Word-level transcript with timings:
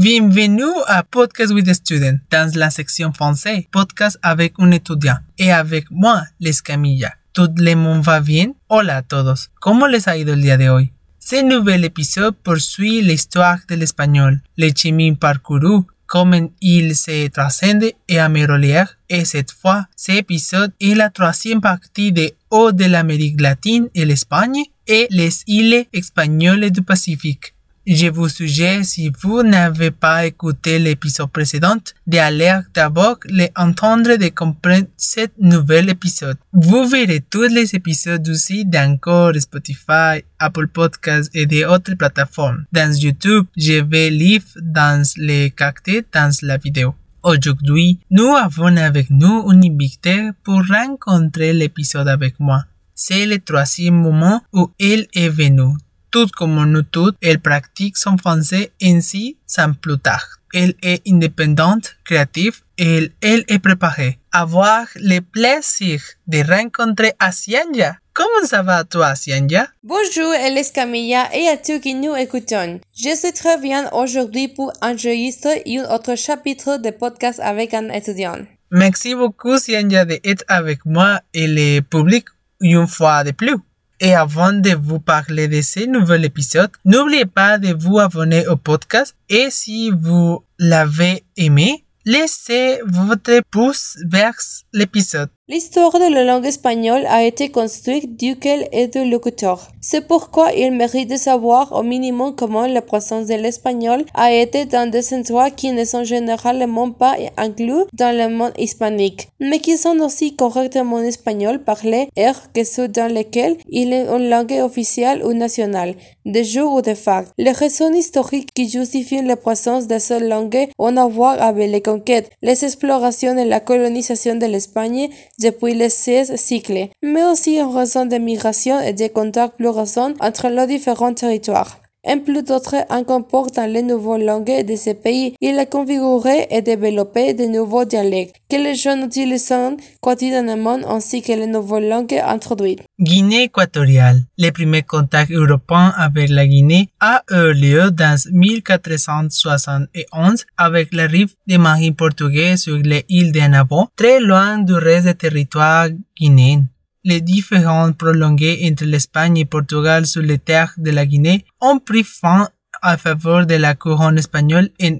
Bienvenue 0.00 0.62
à 0.86 1.02
Podcast 1.02 1.52
with 1.52 1.68
a 1.68 1.74
Student, 1.74 2.20
dans 2.30 2.54
la 2.54 2.70
section 2.70 3.12
français, 3.12 3.66
podcast 3.72 4.16
avec 4.22 4.54
un 4.60 4.70
étudiant, 4.70 5.18
et 5.36 5.50
avec 5.50 5.90
moi, 5.90 6.22
Les 6.38 6.62
Camilla. 6.62 7.14
Tout 7.32 7.50
le 7.56 7.74
monde 7.74 8.04
va 8.04 8.20
bien? 8.20 8.52
Hola 8.68 8.98
a 8.98 9.02
todos, 9.02 9.50
¿cómo 9.58 9.88
les 9.88 10.06
ha 10.06 10.16
ido 10.16 10.34
el 10.34 10.42
día 10.42 10.56
de 10.56 10.70
hoy? 10.70 10.92
Ce 11.18 11.42
nouvel 11.42 11.84
épisode 11.84 12.36
poursuit 12.44 13.02
l'histoire 13.02 13.58
de 13.68 13.74
l'espagnol, 13.74 14.40
le 14.56 14.70
chemin 14.72 15.14
parcouru, 15.14 15.82
comment 16.06 16.48
il 16.60 16.94
se 16.94 17.26
transcende 17.30 17.90
et 18.08 18.20
améliore, 18.20 18.94
et 19.08 19.24
cette 19.24 19.50
fois, 19.50 19.88
cet 19.96 20.18
épisode 20.18 20.72
est 20.80 20.94
la 20.94 21.10
troisième 21.10 21.60
partie 21.60 22.12
de 22.12 22.30
Haut 22.50 22.70
de 22.70 22.84
l'Amérique 22.84 23.40
latine 23.40 23.88
et 23.96 24.04
l'Espagne 24.04 24.62
et 24.86 25.08
les 25.10 25.42
îles 25.48 25.86
espagnoles 25.92 26.70
du 26.70 26.82
Pacifique. 26.82 27.52
Je 27.90 28.08
vous 28.08 28.28
suggère, 28.28 28.84
si 28.84 29.10
vous 29.22 29.42
n'avez 29.42 29.90
pas 29.90 30.26
écouté 30.26 30.78
l'épisode 30.78 31.30
précédent, 31.30 31.78
d'aller 32.06 32.58
d'abord 32.74 33.16
l'entendre 33.30 34.16
de 34.16 34.28
comprendre 34.28 34.88
cet 34.98 35.32
nouvel 35.40 35.88
épisode. 35.88 36.36
Vous 36.52 36.86
verrez 36.86 37.22
tous 37.30 37.48
les 37.48 37.74
épisodes 37.74 38.28
aussi 38.28 38.66
d'Encore, 38.66 39.32
Spotify, 39.40 40.22
Apple 40.38 40.68
Podcasts 40.68 41.34
et 41.34 41.46
d'autres 41.46 41.94
plateformes. 41.94 42.66
Dans 42.74 42.92
YouTube, 42.92 43.46
je 43.56 43.82
vais 43.82 44.10
lire 44.10 44.42
dans 44.60 45.02
les 45.16 45.50
caractères 45.50 46.02
dans 46.12 46.30
la 46.42 46.58
vidéo. 46.58 46.94
Aujourd'hui, 47.22 48.00
nous 48.10 48.36
avons 48.36 48.76
avec 48.76 49.08
nous 49.08 49.48
un 49.48 49.62
invité 49.62 50.28
pour 50.44 50.60
rencontrer 50.68 51.54
l'épisode 51.54 52.08
avec 52.08 52.38
moi. 52.38 52.64
C'est 52.94 53.24
le 53.24 53.38
troisième 53.38 53.94
moment 53.94 54.42
où 54.52 54.70
elle 54.78 55.06
est 55.14 55.30
venue 55.30 55.72
tout 56.10 56.28
comme 56.36 56.64
nous 56.70 56.82
toutes, 56.82 57.16
elle 57.20 57.40
pratique 57.40 57.96
son 57.96 58.16
français 58.16 58.72
ainsi 58.82 59.36
sans 59.46 59.72
plus 59.72 59.98
tard. 59.98 60.24
Elle 60.54 60.74
est 60.82 61.02
indépendante, 61.06 61.96
créative 62.04 62.60
et 62.78 63.10
elle 63.20 63.44
est 63.48 63.58
préparée. 63.58 64.18
Avoir 64.32 64.86
le 64.96 65.20
plaisir 65.20 66.00
de 66.26 66.38
rencontrer 66.38 67.12
Asianja. 67.18 67.96
Comment 68.14 68.46
ça 68.46 68.62
va 68.62 68.82
toi, 68.84 69.08
Asianja? 69.08 69.68
Bonjour, 69.82 70.32
elle 70.34 70.58
est 70.58 70.72
Camilla 70.72 71.28
et 71.34 71.48
à 71.48 71.56
tous 71.56 71.80
qui 71.80 71.94
nous 71.94 72.16
écoutons. 72.16 72.80
Je 72.96 73.14
suis 73.14 73.32
très 73.32 73.58
bien 73.58 73.90
aujourd'hui 73.92 74.48
pour 74.48 74.72
enregistrer 74.80 75.62
un 75.66 75.94
autre 75.94 76.16
chapitre 76.16 76.78
de 76.78 76.90
podcast 76.90 77.40
avec 77.42 77.74
un 77.74 77.90
étudiant. 77.90 78.38
Merci 78.70 79.14
beaucoup, 79.14 79.58
Sianja, 79.58 80.04
d'être 80.04 80.44
avec 80.48 80.84
moi 80.84 81.20
et 81.32 81.46
le 81.46 81.80
public 81.80 82.24
une 82.60 82.86
fois 82.86 83.22
de 83.22 83.30
plus. 83.30 83.56
Et 84.00 84.14
avant 84.14 84.52
de 84.52 84.74
vous 84.74 85.00
parler 85.00 85.48
de 85.48 85.60
ce 85.60 85.86
nouvel 85.86 86.24
épisode, 86.24 86.70
n'oubliez 86.84 87.26
pas 87.26 87.58
de 87.58 87.72
vous 87.72 87.98
abonner 87.98 88.46
au 88.46 88.56
podcast 88.56 89.16
et 89.28 89.48
si 89.50 89.90
vous 89.90 90.44
l'avez 90.58 91.24
aimé, 91.36 91.84
laissez 92.04 92.80
votre 92.86 93.40
pouce 93.50 93.96
vers 94.06 94.36
l'épisode. 94.72 95.30
L'histoire 95.50 95.92
de 95.92 96.12
la 96.12 96.24
langue 96.24 96.44
espagnole 96.44 97.06
a 97.08 97.24
été 97.24 97.48
construite 97.48 98.18
duquel 98.18 98.68
et 98.70 98.86
du 98.86 99.08
locuteur. 99.08 99.68
C'est 99.80 100.06
pourquoi 100.06 100.52
il 100.52 100.72
mérite 100.72 101.08
de 101.08 101.16
savoir 101.16 101.72
au 101.72 101.82
minimum 101.82 102.34
comment 102.36 102.66
la 102.66 102.82
présence 102.82 103.28
de 103.28 103.34
l'espagnol 103.34 104.04
a 104.12 104.30
été 104.30 104.66
dans 104.66 104.90
des 104.90 105.14
endroits 105.14 105.50
qui 105.50 105.72
ne 105.72 105.86
sont 105.86 106.04
généralement 106.04 106.90
pas 106.90 107.16
inclus 107.38 107.84
dans 107.94 108.14
le 108.14 108.28
monde 108.28 108.52
hispanique, 108.58 109.28
mais 109.40 109.60
qui 109.60 109.78
sont 109.78 109.98
aussi 110.00 110.36
correctement 110.36 111.00
espagnol 111.00 111.64
parlé 111.64 112.10
et 112.14 112.32
que 112.52 112.62
ceux 112.62 112.88
dans 112.88 113.10
lesquels 113.10 113.56
il 113.70 113.94
est 113.94 114.06
une 114.06 114.28
langue 114.28 114.52
officielle 114.62 115.24
ou 115.24 115.32
nationale, 115.32 115.94
de 116.26 116.42
jour 116.42 116.74
ou 116.74 116.82
de 116.82 116.92
facto. 116.92 117.32
Les 117.38 117.52
raisons 117.52 117.94
historiques 117.94 118.50
qui 118.52 118.68
justifient 118.68 119.22
la 119.22 119.36
présence 119.36 119.86
de 119.86 119.98
cette 119.98 120.24
langue 120.24 120.68
ont 120.78 120.98
à 120.98 121.06
voir 121.06 121.40
avec 121.40 121.70
les 121.70 121.80
conquêtes, 121.80 122.30
les 122.42 122.66
explorations 122.66 123.38
et 123.38 123.46
la 123.46 123.60
colonisation 123.60 124.34
de 124.34 124.44
l'Espagne 124.44 125.08
depuis 125.38 125.74
les 125.74 125.88
16 125.88 126.36
siècles, 126.36 126.88
mais 127.02 127.24
aussi 127.24 127.60
en 127.62 127.70
raison 127.70 128.06
de 128.06 128.16
migration 128.16 128.80
et 128.80 128.92
des 128.92 129.08
contacts 129.08 129.56
plus 129.56 129.68
récents 129.68 130.14
entre 130.20 130.48
les 130.48 130.66
différents 130.66 131.14
territoires. 131.14 131.80
En 132.06 132.20
plus 132.20 132.44
d'autres 132.44 132.84
incorporant 132.90 133.66
les 133.66 133.82
nouvelles 133.82 134.24
langues 134.24 134.64
de 134.64 134.76
ces 134.76 134.94
pays, 134.94 135.34
il 135.40 135.58
a 135.58 135.66
configuré 135.66 136.46
et 136.48 136.62
développé 136.62 137.34
de 137.34 137.44
nouveaux 137.44 137.84
dialectes 137.84 138.36
que 138.48 138.54
les 138.56 138.76
jeunes 138.76 139.06
utilisent 139.06 139.52
quotidiennement 140.00 140.78
ainsi 140.88 141.22
que 141.22 141.32
les 141.32 141.48
nouvelles 141.48 141.88
langues 141.88 142.14
introduites. 142.24 142.82
Guinée 143.00 143.44
équatoriale. 143.44 144.22
Le 144.38 144.50
premier 144.50 144.82
contact 144.82 145.32
européen 145.32 145.92
avec 145.96 146.30
la 146.30 146.46
Guinée 146.46 146.88
a 147.00 147.24
eu 147.32 147.52
lieu 147.52 147.90
dans 147.90 148.16
1471 148.30 150.46
avec 150.56 150.94
l'arrivée 150.94 151.32
des 151.48 151.58
marines 151.58 151.96
portugais 151.96 152.56
sur 152.56 152.76
l'île 152.76 153.32
d'Anabo, 153.32 153.88
très 153.96 154.20
loin 154.20 154.58
du 154.58 154.74
reste 154.74 155.08
du 155.08 155.14
territoire 155.16 155.88
guinéen. 156.16 156.66
Les 157.08 157.22
différends 157.22 157.92
prolongés 157.94 158.68
entre 158.70 158.84
l'Espagne 158.84 159.38
et 159.38 159.46
Portugal 159.46 160.04
sur 160.04 160.20
les 160.20 160.38
terres 160.38 160.74
de 160.76 160.90
la 160.90 161.06
Guinée 161.06 161.46
ont 161.58 161.78
pris 161.78 162.04
fin 162.04 162.50
à 162.82 162.98
faveur 162.98 163.46
de 163.46 163.54
la 163.54 163.74
couronne 163.74 164.18
espagnole 164.18 164.68
en 164.78 164.98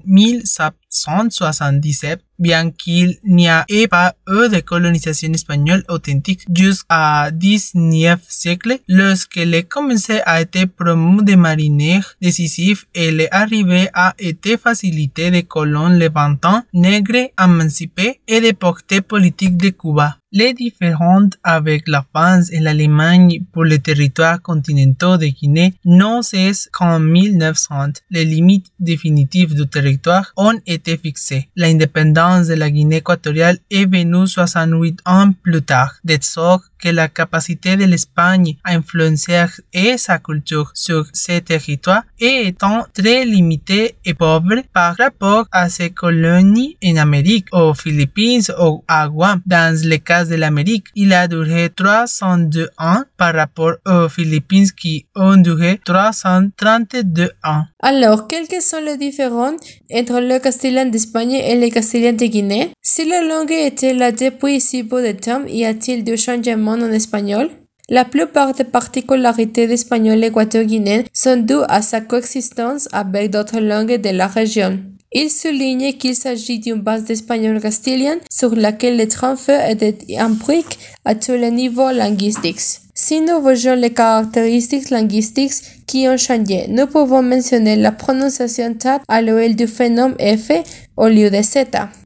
1777, 0.91 2.21
bien 2.39 2.71
qu'il 2.71 3.17
n'y 3.23 3.47
ait 3.47 3.87
pas 3.87 4.15
eu 4.27 4.49
de 4.49 4.59
colonisation 4.61 5.31
espagnole 5.33 5.83
authentique 5.89 6.45
jusqu'à 6.53 7.31
19 7.31 8.19
siècle, 8.27 8.79
lorsque 8.87 9.35
les 9.35 9.63
commencé 9.63 10.21
a 10.25 10.41
été 10.41 10.65
promu 10.65 11.23
de 11.23 11.35
mariniers 11.35 12.01
décisifs 12.21 12.85
et 12.95 13.11
l'arrivée 13.11 13.89
a 13.93 14.13
été 14.17 14.57
facilitée 14.57 15.31
de 15.31 15.41
colons 15.41 15.89
levantins 15.89 16.63
nègres 16.73 17.29
émancipés 17.41 18.21
et 18.27 18.41
de 18.41 18.51
portées 18.51 19.01
politiques 19.01 19.57
de 19.57 19.69
Cuba. 19.69 20.17
Les 20.31 20.53
différends 20.53 21.29
avec 21.43 21.87
la 21.87 22.05
France 22.13 22.51
et 22.51 22.59
l'Allemagne 22.59 23.45
pour 23.51 23.63
les 23.63 23.79
territoires 23.79 24.39
continentaux 24.39 25.17
de 25.17 25.25
Guinée 25.25 25.73
n'ont 25.85 26.21
cessé 26.21 26.69
qu'en 26.71 26.99
1900. 26.99 27.93
Les 28.11 28.25
limites 28.25 28.67
définitives 28.79 29.55
du 29.55 29.67
territoire 29.67 30.31
ont 30.37 30.59
été 30.67 30.78
fixées. 30.85 31.49
L'indépendance 31.55 32.47
de 32.47 32.55
la 32.55 32.69
Guinée 32.69 32.97
équatoriale 32.97 33.57
est 33.69 33.85
venue 33.85 34.27
68 34.27 34.99
ans 35.05 35.31
plus 35.43 35.61
tard, 35.61 35.95
de 36.03 36.17
sorte 36.21 36.63
que 36.81 36.89
la 36.89 37.07
capacité 37.07 37.75
de 37.75 37.85
l'Espagne 37.85 38.55
à 38.63 38.73
influencer 38.73 39.45
et 39.73 39.97
sa 39.97 40.17
culture 40.19 40.71
sur 40.73 41.05
ces 41.13 41.41
territoires 41.41 42.03
est 42.19 42.47
étant 42.47 42.85
très 42.93 43.25
limitée 43.25 43.95
et 44.05 44.13
pauvre 44.13 44.63
par 44.73 44.95
rapport 44.97 45.45
à 45.51 45.69
ses 45.69 45.89
colonies 45.89 46.77
en 46.83 46.95
Amérique, 46.95 47.47
aux 47.51 47.73
Philippines 47.73 48.43
ou 48.59 48.83
à 48.87 49.07
Guam. 49.07 49.41
Dans 49.45 49.77
le 49.83 49.97
cas 49.97 50.25
de 50.25 50.35
l'Amérique, 50.35 50.87
il 50.95 51.13
a 51.13 51.27
duré 51.27 51.69
302 51.69 52.69
ans 52.77 53.03
par 53.17 53.33
rapport 53.35 53.73
aux 53.85 54.09
Philippines 54.09 54.71
qui 54.71 55.05
ont 55.15 55.37
duré 55.37 55.79
332 55.83 57.31
ans. 57.43 57.65
Alors, 57.81 58.27
quelles 58.27 58.61
sont 58.61 58.81
les 58.85 58.97
différences 58.97 59.61
entre 59.93 60.19
le 60.19 60.37
castillan 60.39 60.87
d'Espagne 60.87 61.35
et 61.35 61.55
le 61.55 61.69
castillan 61.69 62.11
de 62.11 62.25
Guinée? 62.25 62.71
Si 62.81 63.05
la 63.05 63.21
langue 63.21 63.53
était 63.53 63.93
là 63.93 64.11
depuis 64.11 64.59
si 64.59 64.83
peu 64.83 65.01
de 65.01 65.17
temps, 65.17 65.43
y 65.47 65.63
a-t-il 65.63 66.03
du 66.03 66.17
changement 66.17 66.73
en 66.73 66.91
espagnol? 66.91 67.49
La 67.87 68.03
plupart 68.03 68.53
des 68.53 68.65
particularités 68.65 69.65
d'espagnol 69.65 70.21
équateur-guinéen 70.21 71.03
sont 71.13 71.37
dues 71.37 71.63
à 71.69 71.81
sa 71.81 72.01
coexistence 72.01 72.89
avec 72.91 73.31
d'autres 73.31 73.61
langues 73.61 73.95
de 73.95 74.09
la 74.09 74.27
région. 74.27 74.79
Il 75.13 75.31
souligne 75.31 75.93
qu'il 75.93 76.15
s'agit 76.15 76.59
d'une 76.59 76.81
base 76.81 77.05
d'espagnol 77.05 77.61
castillan 77.61 78.17
sur 78.29 78.55
laquelle 78.55 78.97
le 78.97 79.07
transfert 79.07 79.61
est 79.61 80.21
empirique 80.21 80.77
à 81.05 81.15
tous 81.15 81.31
les 81.31 81.49
niveaux 81.49 81.91
linguistiques. 81.91 82.81
Si 83.01 83.21
nous 83.21 83.39
voyons 83.39 83.75
les 83.75 83.93
caractéristiques 83.93 84.89
linguistiques 84.89 85.53
qui 85.87 86.05
ont 86.09 86.17
changé, 86.17 86.65
nous 86.67 86.85
pouvons 86.85 87.23
mentionner 87.23 87.77
la 87.77 87.93
prononciation 87.93 88.73
tab 88.73 89.01
à 89.07 89.21
l'ouest 89.21 89.55
du 89.55 89.67
phénomène 89.67 90.17
F 90.37 90.51
au 90.97 91.07
lieu 91.07 91.29
de 91.29 91.41
Z. 91.41 91.59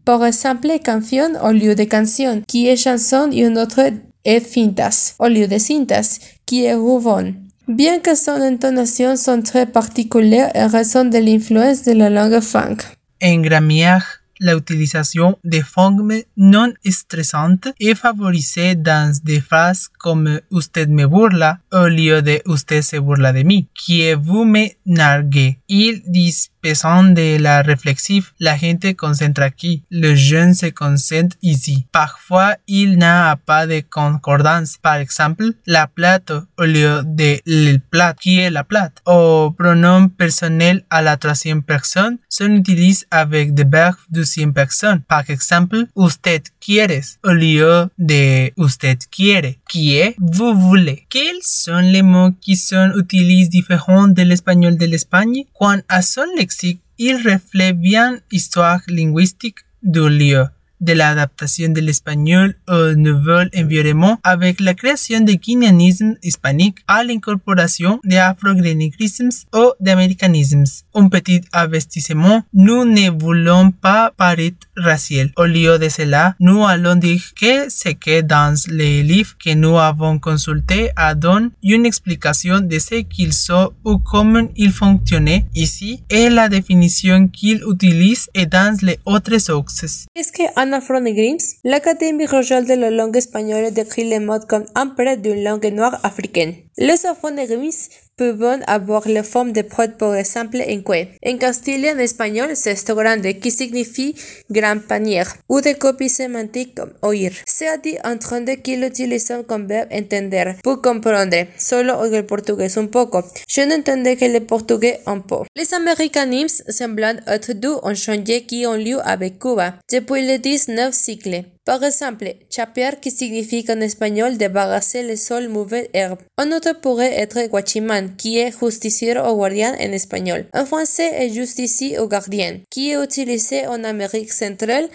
Par 0.05 0.23
exemple, 0.23 0.67
canción 0.83 1.31
au 1.43 1.51
lieu 1.51 1.73
de 1.73 1.83
canción, 1.85 2.43
qui 2.47 2.67
est 2.67 2.77
chanson, 2.77 3.31
et 3.31 3.41
une 3.41 3.57
autre 3.57 3.81
est 4.23 4.39
fintas 4.39 5.15
au 5.17 5.27
lieu 5.27 5.47
de 5.47 5.57
cintas, 5.57 6.19
qui 6.45 6.65
est 6.65 6.75
rouvon. 6.75 7.33
Bien 7.67 7.97
que 7.97 8.13
son 8.13 8.39
intonation 8.39 9.15
soit 9.15 9.41
très 9.41 9.65
particulière 9.65 10.51
en 10.53 10.67
raison 10.67 11.05
de 11.05 11.17
l'influence 11.17 11.81
de 11.81 11.93
la 11.93 12.11
langue 12.11 12.39
funk. 12.39 12.77
En 13.23 13.41
grammaire, 13.41 14.22
la 14.43 14.55
utilisation 14.55 15.39
de 15.43 15.61
formes 15.61 16.21
non 16.37 16.73
stressantes 16.85 17.69
est 17.79 17.95
favorisée 17.95 18.75
dans 18.75 19.11
des 19.23 19.39
phrases 19.39 19.89
comme 19.97 20.41
usted 20.51 20.89
me 20.89 21.07
burla 21.07 21.57
au 21.71 21.87
lieu 21.87 22.21
de 22.21 22.41
usted 22.45 22.81
se 22.81 22.97
burla 22.97 23.31
de 23.31 23.43
mí, 23.43 23.67
qui 23.73 24.13
vous 24.13 24.45
me 24.45 24.67
narguez. 24.85 25.57
Ils 25.69 26.01
disent 26.05 26.49
pesant 26.63 27.03
de 27.03 27.37
la 27.37 27.61
réflexive, 27.61 28.31
la 28.39 28.55
gente 28.57 28.95
concentre 28.95 29.41
aquí. 29.41 29.83
Le 29.91 30.15
jeune 30.15 30.53
se 30.53 30.67
concentre 30.67 31.35
ici. 31.41 31.85
Parfois, 31.91 32.55
il 32.67 32.97
n'a 32.97 33.35
pas 33.35 33.67
de 33.67 33.81
concordance. 33.89 34.77
Par 34.81 34.95
exemple, 34.95 35.51
la 35.67 35.87
plate 35.87 36.31
au 36.57 36.63
lieu 36.63 37.01
de 37.05 37.39
le 37.45 37.77
plat, 37.77 38.13
qui 38.13 38.39
est 38.39 38.49
la 38.49 38.63
plate? 38.63 39.01
Au 39.05 39.51
pronom 39.51 40.07
personnel 40.07 40.85
à 40.89 41.01
la 41.01 41.17
troisième 41.17 41.63
personne, 41.63 42.17
son 42.29 42.51
utilise 42.51 43.05
avec 43.11 43.53
des 43.53 43.65
verbes 43.65 43.97
deuxième 44.33 44.53
personne. 44.53 45.01
Par 45.07 45.29
exemple, 45.29 45.85
usted 45.95 46.41
quieres 46.59 47.17
au 47.23 47.33
lieu 47.33 47.87
de 47.97 48.51
usted 48.57 48.97
quiere, 49.11 49.55
qui 49.69 49.95
est 49.95 50.15
vous 50.19 50.53
voulez. 50.55 51.05
Quels 51.09 51.41
sont 51.41 51.79
les 51.79 52.01
mots 52.01 52.31
qui 52.41 52.55
sont 52.55 52.91
utilisés 52.97 53.49
différents 53.49 54.07
de 54.07 54.23
l'espagnol 54.23 54.77
de 54.77 54.85
l'Espagne? 54.85 55.43
Quant 55.53 55.79
à 55.87 56.01
son 56.01 56.25
lexique, 56.37 56.81
il 56.97 57.15
reflète 57.17 57.79
bien 57.79 58.17
l'histoire 58.31 58.79
linguistique 58.87 59.59
du 59.83 60.09
lieu 60.09 60.45
de 60.83 60.93
la 60.93 61.09
adaptación 61.09 61.73
del 61.73 61.87
español 61.89 62.55
au 62.67 62.93
nouvel 62.95 63.49
environnement 63.55 64.19
avec 64.23 64.59
la 64.59 64.73
création 64.73 65.21
de 65.21 65.33
guinéanisme 65.33 66.15
hispanique 66.21 66.79
à 66.87 67.03
l'incorporation 67.03 67.99
de 68.03 68.17
afro-grénégrismes 68.17 69.29
ou 69.53 69.71
d'américanismes. 69.83 70.63
Un 70.95 71.09
petit 71.09 71.41
investissement, 71.53 72.41
nous 72.53 72.85
ne 72.85 73.09
voulons 73.11 73.71
pas 73.71 74.11
paraître 74.17 74.67
racial. 74.75 75.31
Au 75.37 75.45
lieu 75.45 75.77
de 75.77 75.89
cela, 75.89 76.35
nous 76.39 76.65
allons 76.65 76.95
dire 76.95 77.21
que 77.39 77.69
ce 77.69 77.89
que 77.89 78.21
dans 78.21 78.55
les 78.71 79.03
livres 79.03 79.35
que 79.43 79.53
nous 79.53 79.77
avons 79.77 80.19
consultés 80.19 80.89
a 80.95 81.15
donné 81.15 81.49
une 81.63 81.85
explication 81.85 82.59
de 82.59 82.79
ce 82.79 82.95
qu'ils 83.01 83.33
sont 83.33 83.71
ou 83.85 83.97
comment 83.99 84.47
ils 84.55 84.71
fonctionnaient 84.71 85.45
ici 85.55 86.03
et 86.09 86.29
la 86.29 86.49
définition 86.49 87.27
qu'ils 87.27 87.63
utilisent 87.67 88.29
et 88.33 88.45
dans 88.45 88.77
les 88.81 88.97
autres 89.05 89.37
sources. 89.39 90.05
Est-ce 90.15 90.31
que 90.31 90.43
Anna 90.55 90.81
Fronegrims, 90.81 91.45
l'Académie 91.63 92.25
royale 92.25 92.65
de 92.65 92.73
la 92.73 92.89
langue 92.89 93.17
espagnole 93.17 93.73
décrit 93.73 94.05
les 94.05 94.19
mots 94.19 94.45
comme 94.47 94.65
prêt 94.95 95.17
d'une 95.17 95.43
langue 95.43 95.71
noire 95.73 95.99
africaine. 96.03 96.53
Les 96.77 97.05
aphonégrimes 97.05 97.71
peuvent 98.17 98.61
avoir 98.67 99.07
la 99.07 99.23
forme 99.23 99.51
de 99.51 99.61
prods 99.61 99.97
por 99.97 100.15
exemple 100.15 100.61
en 100.61 100.81
que. 100.81 101.07
En 101.25 101.37
castillan 101.37 101.99
espagnol, 101.99 102.55
c'est 102.55 102.87
grande, 102.89 103.39
qui 103.39 103.51
signifie 103.51 104.15
grand 104.49 104.81
panier, 104.87 105.23
ou 105.49 105.61
de 105.61 105.73
copie 105.73 106.09
sémantique 106.09 106.75
comme 106.75 106.93
oír. 107.01 107.31
Se 107.47 107.65
a 107.65 107.77
dit 107.77 107.97
en 108.03 108.15
de 108.15 108.55
qu'ils 108.55 108.81
l'utilisent 108.81 109.43
comme 109.47 109.67
verbe 109.67 109.89
entender, 109.91 110.55
pour 110.63 110.81
comprendre, 110.81 111.47
solo 111.57 111.93
en 111.93 112.13
el 112.13 112.25
portugais 112.25 112.77
un 112.77 112.87
poco. 112.87 113.23
Je 113.47 113.61
n'entendais 113.61 114.15
que 114.15 114.25
le 114.25 114.39
portugais 114.41 114.99
un 115.05 115.19
peu. 115.19 115.43
Les 115.55 115.73
américanimes 115.73 116.47
semblant 116.69 117.15
être 117.27 117.53
doux 117.53 117.79
ont 117.83 117.95
changé 117.95 118.43
qui 118.45 118.65
ont 118.65 118.73
lieu 118.75 118.99
avec 119.03 119.39
Cuba, 119.39 119.75
depuis 119.91 120.25
le 120.27 120.37
19 120.37 120.93
siècle. 120.93 121.43
Par 121.65 121.81
exemple, 121.81 122.35
chapear 122.49 122.99
qui 122.99 123.09
signifie 123.09 123.65
en 123.69 123.79
espagnol 123.79 124.37
débarrasser 124.37 125.01
le 125.01 125.15
sol 125.15 125.47
mauvais 125.47 125.89
herbe. 125.93 126.19
Un 126.37 126.51
autre 126.51 126.73
pourrait 126.81 127.17
être 127.17 127.47
guachiman, 127.47 128.15
qui 128.17 128.37
est 128.37 128.51
justiciero 128.51 129.25
o 129.29 129.35
guardián 129.37 129.73
en 129.79 129.93
espagnol. 129.93 130.45
En 130.53 130.65
français 130.65 131.09
est 131.13 131.29
justicier 131.29 131.99
ou 131.99 132.07
gardien, 132.07 132.59
qui 132.69 132.91
est 132.91 133.01
utilisé 133.01 133.65
en 133.65 133.85
Amérique 133.85 134.33
centrale 134.33 134.89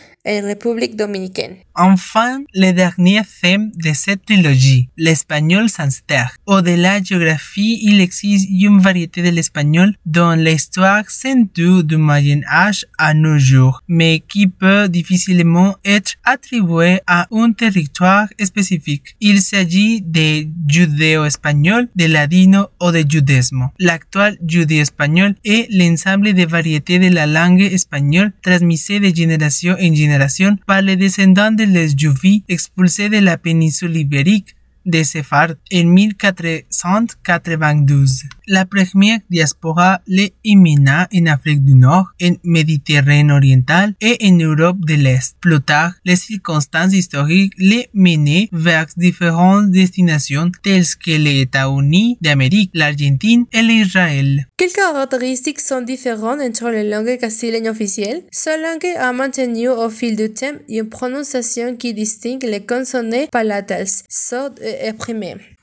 Enfin, 1.75 2.43
le 2.55 2.73
dernier 2.73 3.23
thème 3.41 3.71
de 3.75 3.93
cette 3.95 4.27
trilogie, 4.27 4.91
l'espagnol 4.99 5.71
sans 5.71 6.05
terre. 6.07 6.37
Au-delà 6.45 6.75
de 6.75 6.83
la 6.83 7.03
géographie, 7.03 7.79
il 7.83 8.01
existe 8.01 8.47
une 8.51 8.79
variété 8.79 9.23
de 9.23 9.31
l'espagnol 9.31 9.95
dont 10.05 10.33
l'histoire 10.33 11.09
s'étend 11.09 11.83
du 11.83 11.97
Moyen 11.97 12.43
Âge 12.51 12.85
à 12.99 13.15
nos 13.15 13.39
jours, 13.39 13.81
mais 13.89 14.21
qui 14.29 14.49
peut 14.49 14.89
difficilement 14.89 15.77
être 15.83 16.13
attribuée 16.25 17.01
à 17.07 17.27
un 17.31 17.53
territoire 17.53 18.29
spécifique. 18.43 19.17
Il 19.21 19.41
s'agit 19.41 20.03
de 20.03 20.47
judéo-espagnol, 20.69 21.89
de 21.97 22.05
ladino 22.05 22.67
ou 22.83 22.91
de 22.91 23.03
judaïsme. 23.09 23.71
L'actuel 23.79 24.37
judéo-espagnol 24.47 25.35
est 25.45 25.69
l'ensemble 25.73 26.35
des 26.35 26.47
variétés 26.47 26.99
de 26.99 27.09
la 27.09 27.27
langue 27.27 27.63
espagnole 27.63 28.33
transmises 28.43 28.89
de 28.89 29.15
génération 29.15 29.75
en 29.75 29.95
génération 29.95 30.18
par 30.67 30.83
les 30.83 30.97
descendants 30.97 31.53
de 31.53 31.65
les 31.65 31.89
Juifs 31.97 32.43
expulsés 32.49 33.09
de 33.09 33.19
la 33.19 33.39
péninsule 33.39 33.97
ibérique 33.97 34.55
de 34.89 35.03
Sephard 35.03 35.55
en 35.73 35.85
1492. 35.85 38.25
La 38.49 38.65
première 38.65 39.19
diaspora 39.29 40.01
les 40.07 40.33
émina 40.43 41.07
en 41.15 41.27
Afrique 41.27 41.65
du 41.65 41.75
Nord, 41.75 42.07
en 42.23 42.33
Méditerranée 42.45 43.33
orientale 43.33 43.93
et 44.01 44.17
en 44.23 44.39
Europe 44.39 44.79
de 44.81 44.95
l'Est. 44.95 45.37
Plus 45.41 45.61
tard, 45.61 45.93
les 46.07 46.17
circonstances 46.17 46.95
historiques 46.95 47.53
les 47.59 47.91
menaient 47.93 48.49
vers 48.53 48.87
différentes 48.97 49.71
destinations 49.71 50.51
telles 50.63 50.87
que 51.05 51.11
les 51.11 51.43
États-Unis 51.43 52.17
d'Amérique, 52.23 52.71
l'Argentine 52.73 53.45
et 53.53 53.63
l'Israël. 53.63 54.47
Quelles 54.57 54.73
caractéristiques 54.73 55.61
sont 55.61 55.83
différentes 55.83 56.41
entre 56.41 56.71
les 56.71 56.89
langues 56.89 57.19
castillannes 57.19 57.69
officielles 57.69 58.23
Sa 58.33 58.57
langue 58.57 58.87
a 58.97 59.13
maintenu 59.13 59.69
au 59.69 59.91
fil 59.91 60.17
du 60.17 60.33
temps 60.33 60.47
une 60.69 60.89
prononciation 60.89 61.77
qui 61.77 61.93
distingue 61.93 62.45
les 62.45 62.65
consonnes 62.65 63.27
palatales, 63.31 63.87
sordes 64.09 64.59
et 64.63 64.78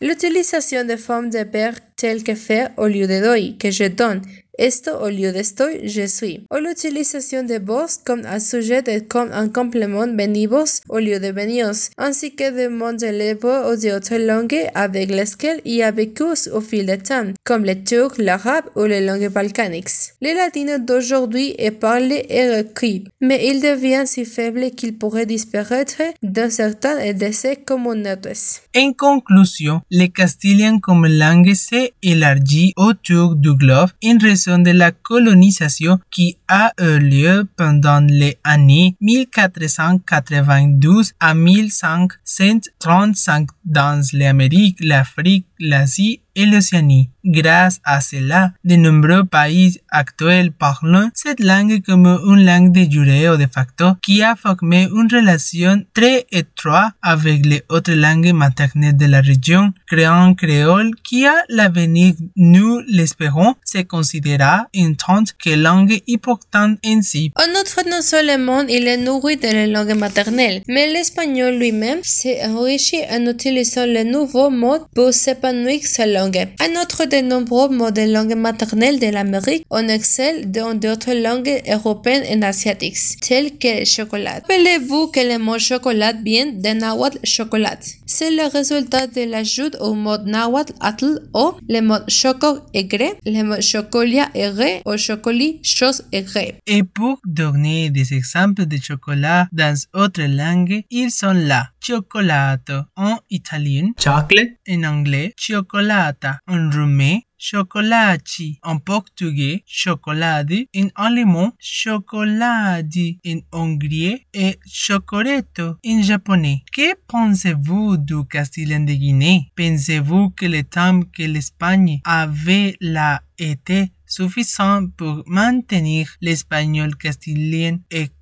L'utilisation 0.01 0.85
de 0.85 0.95
formes 0.95 1.29
de 1.29 1.39
verbe 1.39 1.75
telles 1.95 2.23
que 2.23 2.35
faire 2.35 2.69
au 2.77 2.87
lieu 2.87 3.07
de 3.07 3.23
doy, 3.23 3.57
que 3.57 3.71
je 3.71 3.85
donne, 3.85 4.21
esto 4.57 4.91
au 5.01 5.09
lieu 5.09 5.31
de 5.31 5.39
estoy, 5.39 5.87
je 5.87 6.07
suis. 6.07 6.41
O 6.49 6.57
l'utilisation 6.57 7.43
de 7.43 7.59
vos 7.59 7.99
comme 8.05 8.25
un 8.25 8.39
sujet 8.39 8.81
de 8.81 8.99
comme 8.99 9.31
un 9.31 9.49
complément 9.49 10.07
venivos 10.07 10.81
au 10.89 10.99
lieu 10.99 11.19
de 11.19 11.31
venios, 11.31 11.89
ainsi 11.97 12.35
que 12.35 12.49
de 12.51 12.65
de 12.97 13.07
l'hébreu 13.07 13.71
ou 13.71 13.75
d'autres 13.75 14.17
langues 14.17 14.69
avec 14.73 15.09
lesquelles 15.09 15.61
il 15.65 15.81
a 15.83 15.91
vécu 15.91 16.23
au 16.51 16.61
fil 16.61 16.85
du 16.85 16.97
temps, 16.97 17.33
comme 17.43 17.65
le 17.65 17.75
turc, 17.83 18.17
l'arabe 18.17 18.65
ou 18.75 18.83
les 18.85 19.05
langues 19.05 19.29
balkaniques. 19.29 20.13
Le 20.21 20.35
latino 20.35 20.77
d'aujourd'hui 20.79 21.55
est 21.57 21.71
parlé 21.71 22.25
et 22.29 22.59
écrit, 22.59 23.03
mais 23.21 23.47
il 23.47 23.61
devient 23.61 24.03
si 24.05 24.25
faible 24.25 24.71
qu'il 24.71 24.97
pourrait 24.97 25.25
disparaître 25.25 26.01
dans 26.23 26.49
certaines 26.49 27.17
de 27.17 27.31
ses 27.31 27.55
communautés. 27.57 28.61
En 28.77 28.93
conclusion, 28.93 29.81
le 29.91 30.07
castillan 30.07 30.79
comme 30.79 31.07
langue 31.07 31.53
s'est 31.53 31.93
élargi 32.01 32.73
autour 32.77 33.35
du 33.35 33.53
globe 33.55 33.89
en 34.03 34.17
raison 34.17 34.44
de 34.47 34.71
la 34.71 34.91
colonisation 34.91 35.99
qui 36.11 36.37
a 36.47 36.71
eu 36.79 36.99
lieu 36.99 37.47
pendant 37.55 38.05
les 38.07 38.37
années 38.43 38.95
1492 39.01 41.13
à 41.19 41.33
1535 41.33 43.49
dans 43.65 44.03
l'Amérique, 44.13 44.77
l'Afrique, 44.81 45.47
l'Asie 45.59 46.21
et 46.35 46.45
l'Océanie. 46.45 47.09
Grâce 47.23 47.79
à 47.83 48.01
cela, 48.01 48.51
de 48.63 48.75
nombreux 48.75 49.23
pays 49.23 49.79
actuels 49.89 50.51
parlent 50.51 51.09
cette 51.13 51.39
langue 51.39 51.81
comme 51.81 52.05
une 52.05 52.45
langue 52.45 52.71
de 52.71 52.91
jure 52.91 53.37
de 53.37 53.47
facto 53.51 53.93
qui 54.01 54.21
a 54.21 54.35
formé 54.35 54.83
une 54.83 55.07
relation 55.11 55.83
très 55.93 56.27
étroite 56.31 56.93
avec 57.01 57.45
les 57.45 57.63
autres 57.69 57.93
langues 57.93 58.31
maternelles 58.33 58.95
de 58.95 59.05
la 59.07 59.21
région, 59.21 59.73
créant 59.87 60.29
un 60.29 60.33
créole 60.35 60.91
qui 61.03 61.25
a 61.25 61.33
l'avenir, 61.49 62.13
nous 62.35 62.79
l'espérons, 62.87 63.55
se 63.65 63.79
considérera 63.79 64.67
en 64.77 64.93
tant 64.93 65.23
que 65.43 65.55
langue 65.55 65.99
importante 66.09 66.77
en 66.85 67.01
si. 67.01 67.31
En 67.37 67.49
outre, 67.59 67.81
non 67.89 68.01
seulement 68.01 68.61
il 68.67 68.87
est 68.87 68.97
nourri 68.97 69.37
de 69.37 69.47
la 69.47 69.67
langue 69.67 69.97
maternelle, 69.97 70.61
mais 70.67 70.91
l'espagnol 70.91 71.55
lui-même 71.55 71.99
s'est 72.03 72.45
enrichi 72.45 72.97
en 73.09 73.25
utilisant 73.25 73.85
les 73.85 74.03
nouveaux 74.03 74.49
mots 74.51 74.85
pour 74.93 75.13
Un 75.45 76.81
autre 76.81 77.05
de 77.05 77.21
nombreux 77.21 77.69
mots 77.69 77.91
de 77.91 78.01
langue 78.01 78.35
maternelle 78.35 78.99
de 78.99 79.07
l'Amérique, 79.07 79.63
on 79.69 79.87
excelle 79.87 80.49
dans 80.49 80.73
d'autres 80.73 81.13
langues 81.13 81.61
européennes 81.69 82.23
et 82.23 82.43
asiatiques, 82.43 82.97
telles 83.21 83.57
que 83.57 83.85
chocolat. 83.85 84.35
Rappelez-vous 84.35 85.07
que 85.07 85.19
le 85.19 85.37
mot 85.37 85.59
chocolat 85.59 86.13
vient 86.13 86.47
de 86.47 86.69
nahuatl 86.69 87.19
chocolat. 87.23 87.77
C'est 88.17 88.31
le 88.31 88.49
résultat 88.49 89.07
de 89.07 89.29
l'ajout 89.29 89.75
au 89.81 89.93
mot 89.93 90.17
nahuatl 90.17 90.71
atl 90.79 91.19
ou 91.33 91.51
le 91.67 91.81
mot 91.81 91.99
choco 92.07 92.59
aigre, 92.73 93.11
le 93.25 93.43
mot 93.43 93.59
chocolia 93.59 94.29
aigre 94.33 94.81
ou 94.85 94.95
chocoli 94.95 95.59
chose 95.63 96.01
aigre. 96.13 96.55
Et 96.65 96.83
pour 96.83 97.19
donner 97.25 97.89
des 97.89 98.13
exemples 98.13 98.67
de 98.67 98.77
chocolat 98.77 99.49
dans 99.51 99.75
autres 99.93 100.23
langues, 100.23 100.83
ils 100.89 101.11
sont 101.11 101.33
là. 101.33 101.67
Cioccolato 101.81 102.83
en 102.95 103.17
italien, 103.29 103.91
chocolate 103.99 104.47
en 104.69 104.83
anglais, 104.85 105.33
cioccolata 105.37 106.39
en 106.47 106.69
roumain, 106.71 107.19
chocolati 107.37 108.59
en 108.63 108.79
portugais, 108.79 109.63
chocolade 109.65 110.67
en 110.75 110.87
allemand, 110.95 111.53
chocoladi 111.59 113.19
en 113.25 113.39
anglais 113.51 114.25
et 114.33 114.57
chocoretto 114.65 115.77
en 115.85 116.01
japonais. 116.01 116.63
Que 116.71 116.95
pensez-vous 117.07 117.97
du 117.97 118.25
castillan 118.25 118.81
de 118.81 118.93
Guinée? 118.93 119.51
Pensez-vous 119.55 120.31
que 120.31 120.45
le 120.45 120.63
temps 120.63 121.01
que 121.01 121.23
l'Espagne 121.23 122.01
avait 122.05 122.75
là 122.79 123.21
été 123.37 123.91
suffisant 124.05 124.87
pour 124.95 125.23
maintenir 125.25 126.15
l'espagnol 126.21 126.95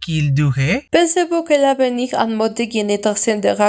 castilien 0.04 0.28
équilibré? 0.28 0.88
Pensez-vous 0.92 1.44
que 1.44 1.54
l'avenir 1.54 2.10
en 2.14 2.28
mode 2.28 2.60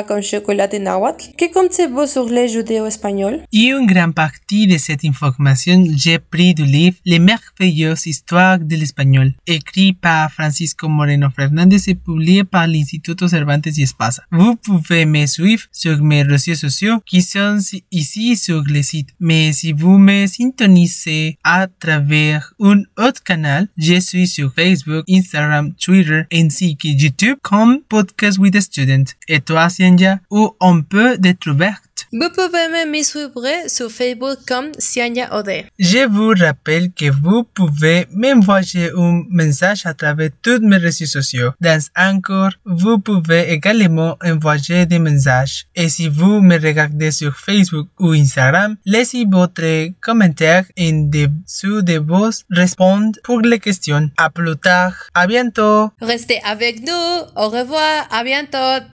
comme 0.07 0.23
chocolat 0.23 0.69
de 0.69 0.79
náhuatl? 0.79 1.33
Que 1.37 1.53
comptez-vous 1.53 2.07
sur 2.07 2.29
les 2.29 2.49
judéo-espagnols? 2.49 3.43
Y 3.53 3.71
une 3.71 3.87
grande 3.87 4.15
partie 4.15 4.67
de 4.67 4.79
cette 4.79 5.05
information 5.05 5.85
j'ai 5.97 6.19
pris 6.19 6.55
du 6.55 6.65
livre 6.65 6.97
Les 7.05 7.19
merveilleuses 7.19 8.07
histoires 8.07 8.59
de 8.59 8.77
l'espagnol, 8.77 9.33
écrit 9.47 9.93
par 9.93 10.31
Francisco 10.33 10.89
Moreno 10.89 11.29
Fernández 11.35 11.89
et 11.89 11.95
publié 11.95 12.45
par 12.45 12.67
l'Instituto 12.67 13.29
Cervantes 13.29 13.67
y 13.67 13.83
Espasa. 13.83 14.23
Vous 14.31 14.57
pouvez 14.57 15.07
me 15.07 15.27
suivre 15.27 15.65
sur 15.73 16.03
mes 16.03 16.23
réseaux 16.23 16.55
sociaux 16.55 17.01
qui 17.07 17.23
sont 17.23 17.59
ici 17.91 18.37
sur 18.37 18.63
le 18.67 18.83
site. 18.83 19.11
Mais 19.21 19.53
si 19.53 19.73
vous 19.73 19.99
me 19.99 20.27
sintonisez 20.27 21.39
à 21.45 21.67
travers 21.67 22.53
un 22.61 22.83
autre 22.99 23.23
canal, 23.23 23.69
je 23.77 24.01
suis 24.01 24.27
sur 24.27 24.53
Facebook, 24.55 25.05
Instagram, 25.09 25.73
Twitter 25.75 26.24
ainsi 26.33 26.77
que 26.77 26.89
YouTube 26.89 27.39
comme 27.43 27.81
Podcast 27.89 28.39
with 28.39 28.59
Student. 28.61 29.05
Et 29.29 29.41
toi, 29.41 29.69
Sianja, 29.69 30.19
où 30.31 30.55
on 30.61 30.83
peut 30.83 31.19
te 31.19 31.33
trouver? 31.33 31.73
Vous 32.17 32.31
pouvez 32.31 32.87
me 32.87 33.03
suivre 33.03 33.43
sur 33.67 33.91
Facebook 33.91 34.39
comme 34.47 34.71
Siania 34.79 35.35
Ode. 35.37 35.65
Je 35.81 36.07
vous 36.07 36.33
rappelle 36.41 36.93
que 36.93 37.11
vous 37.11 37.43
pouvez 37.43 38.07
m'envoyer 38.13 38.91
un 38.97 39.25
message 39.31 39.85
à 39.85 39.95
travers 39.95 40.31
tous 40.41 40.61
mes 40.61 40.77
réseaux 40.77 41.07
sociaux. 41.07 41.51
Dans 41.61 41.83
Anchor, 41.97 42.51
vous 42.65 43.01
pouvez 43.01 43.51
également 43.51 44.17
envoyer 44.25 44.87
des 44.87 45.01
messages. 45.01 45.67
Et 45.75 45.89
si 45.89 46.07
vous 46.07 46.41
me 46.41 46.55
regardez 46.55 47.11
sur 47.11 47.37
Facebook 47.37 47.89
ou 47.99 48.13
Instagram, 48.13 48.77
laissez 48.87 49.25
votre 49.29 49.89
commentaire 50.01 50.67
en 50.79 51.11
dessous 51.11 51.83
de 51.83 51.99
vos 51.99 52.31
répondre 52.49 53.19
pour 53.25 53.41
les 53.41 53.59
questions. 53.59 54.09
À 54.17 54.31
plus 54.31 54.55
tard. 54.55 54.95
À 55.15 55.27
bientôt. 55.27 55.91
Restez 56.01 56.41
avec 56.45 56.79
nous. 56.87 57.07
Au 57.35 57.49
revoir. 57.49 58.07
À 58.13 58.23
bientôt. 58.23 58.87